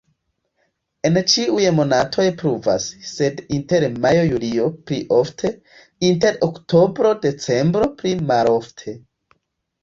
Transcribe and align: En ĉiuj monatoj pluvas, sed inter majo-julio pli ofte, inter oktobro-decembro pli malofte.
En 1.07 1.17
ĉiuj 1.33 1.65
monatoj 1.79 2.23
pluvas, 2.39 2.87
sed 3.09 3.43
inter 3.57 3.85
majo-julio 4.05 4.71
pli 4.87 4.97
ofte, 5.19 5.53
inter 6.09 6.41
oktobro-decembro 6.49 7.93
pli 8.01 8.17
malofte. 8.33 8.97